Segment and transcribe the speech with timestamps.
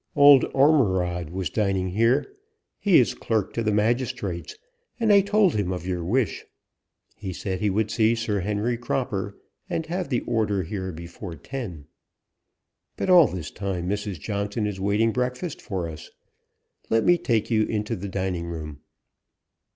[0.15, 2.33] Old Ormerod was dining here;
[2.79, 4.55] he is clerk to the magistrates,
[4.99, 6.43] and I told him of your wish.
[7.15, 9.37] He said he would see Sir Henry Croper,
[9.69, 11.85] and have the order here before ten.
[12.97, 14.19] But all this time Mrs.
[14.19, 16.09] Johnson is waiting breakfast for us.
[16.89, 18.79] Let me take you into the dining room."